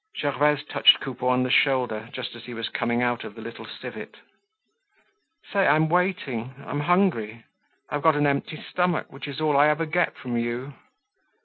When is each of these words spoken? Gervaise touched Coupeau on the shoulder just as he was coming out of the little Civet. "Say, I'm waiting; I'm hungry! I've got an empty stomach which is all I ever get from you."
Gervaise 0.17 0.63
touched 0.63 0.99
Coupeau 0.99 1.27
on 1.27 1.43
the 1.43 1.51
shoulder 1.51 2.09
just 2.11 2.33
as 2.35 2.45
he 2.45 2.55
was 2.55 2.69
coming 2.69 3.03
out 3.03 3.23
of 3.23 3.35
the 3.35 3.41
little 3.43 3.67
Civet. 3.67 4.17
"Say, 5.53 5.67
I'm 5.67 5.89
waiting; 5.89 6.55
I'm 6.65 6.79
hungry! 6.79 7.45
I've 7.87 8.01
got 8.01 8.15
an 8.15 8.25
empty 8.25 8.59
stomach 8.71 9.13
which 9.13 9.27
is 9.27 9.39
all 9.39 9.55
I 9.55 9.67
ever 9.67 9.85
get 9.85 10.17
from 10.17 10.37
you." 10.37 10.73